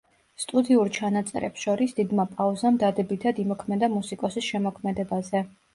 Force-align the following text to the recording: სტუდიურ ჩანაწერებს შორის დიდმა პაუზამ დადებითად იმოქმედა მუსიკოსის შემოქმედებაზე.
სტუდიურ 0.43 0.89
ჩანაწერებს 0.95 1.67
შორის 1.67 1.95
დიდმა 1.99 2.27
პაუზამ 2.33 2.81
დადებითად 2.87 3.45
იმოქმედა 3.47 3.95
მუსიკოსის 4.01 4.53
შემოქმედებაზე. 4.53 5.47